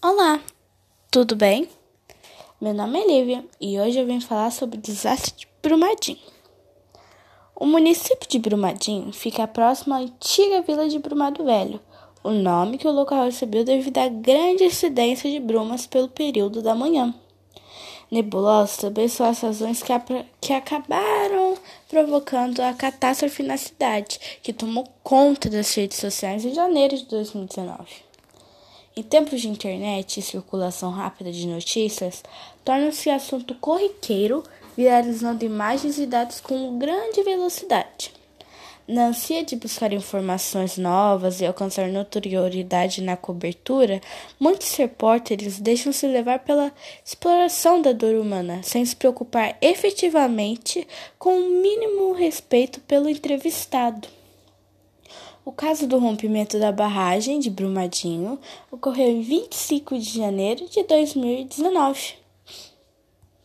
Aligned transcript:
Olá, 0.00 0.40
tudo 1.10 1.34
bem? 1.34 1.68
Meu 2.60 2.72
nome 2.72 3.00
é 3.00 3.06
Lívia 3.08 3.44
e 3.60 3.80
hoje 3.80 3.98
eu 3.98 4.06
vim 4.06 4.20
falar 4.20 4.52
sobre 4.52 4.78
o 4.78 4.80
desastre 4.80 5.34
de 5.36 5.48
Brumadinho. 5.60 6.20
O 7.52 7.66
município 7.66 8.28
de 8.28 8.38
Brumadinho 8.38 9.12
fica 9.12 9.48
próximo 9.48 9.94
à 9.94 9.98
antiga 9.98 10.62
vila 10.62 10.88
de 10.88 11.00
Brumado 11.00 11.44
Velho, 11.44 11.80
o 12.22 12.30
nome 12.30 12.78
que 12.78 12.86
o 12.86 12.92
local 12.92 13.24
recebeu 13.24 13.64
devido 13.64 13.98
à 13.98 14.06
grande 14.06 14.62
incidência 14.62 15.28
de 15.28 15.40
brumas 15.40 15.84
pelo 15.84 16.08
período 16.08 16.62
da 16.62 16.76
manhã. 16.76 17.12
Nebulosas 18.08 18.76
também 18.76 19.08
são 19.08 19.26
as 19.26 19.40
razões 19.40 19.82
que, 19.82 19.92
que 20.40 20.52
acabaram 20.52 21.58
provocando 21.88 22.60
a 22.60 22.72
catástrofe 22.72 23.42
na 23.42 23.56
cidade, 23.56 24.38
que 24.44 24.52
tomou 24.52 24.84
conta 25.02 25.50
das 25.50 25.74
redes 25.74 25.98
sociais 25.98 26.44
em 26.44 26.54
janeiro 26.54 26.96
de 26.96 27.04
2019. 27.06 28.07
Em 28.98 29.02
tempos 29.04 29.40
de 29.40 29.48
internet 29.48 30.18
e 30.18 30.22
circulação 30.24 30.90
rápida 30.90 31.30
de 31.30 31.46
notícias, 31.46 32.20
torna-se 32.64 33.08
assunto 33.08 33.54
corriqueiro, 33.54 34.42
viralizando 34.76 35.44
imagens 35.44 36.00
e 36.00 36.04
dados 36.04 36.40
com 36.40 36.76
grande 36.80 37.22
velocidade. 37.22 38.12
Na 38.88 39.06
ânsia 39.06 39.44
de 39.44 39.54
buscar 39.54 39.92
informações 39.92 40.76
novas 40.76 41.40
e 41.40 41.46
alcançar 41.46 41.86
notoriedade 41.86 43.00
na 43.00 43.16
cobertura, 43.16 44.00
muitos 44.40 44.74
repórteres 44.74 45.60
deixam-se 45.60 46.04
levar 46.08 46.40
pela 46.40 46.72
exploração 47.04 47.80
da 47.80 47.92
dor 47.92 48.16
humana, 48.16 48.64
sem 48.64 48.84
se 48.84 48.96
preocupar 48.96 49.56
efetivamente 49.60 50.84
com 51.20 51.38
o 51.38 51.62
mínimo 51.62 52.14
respeito 52.14 52.80
pelo 52.80 53.08
entrevistado. 53.08 54.17
O 55.48 55.52
caso 55.52 55.86
do 55.86 55.98
rompimento 55.98 56.58
da 56.58 56.70
barragem 56.70 57.40
de 57.40 57.48
Brumadinho 57.48 58.38
ocorreu 58.70 59.08
em 59.08 59.22
25 59.22 59.98
de 59.98 60.18
janeiro 60.18 60.68
de 60.68 60.82
2019. 60.82 62.16